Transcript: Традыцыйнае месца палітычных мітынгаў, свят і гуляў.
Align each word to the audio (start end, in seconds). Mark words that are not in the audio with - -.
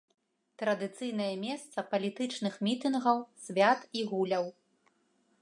Традыцыйнае 0.61 1.27
месца 1.47 1.77
палітычных 1.91 2.57
мітынгаў, 2.69 3.17
свят 3.45 3.81
і 4.01 4.09
гуляў. 4.15 4.45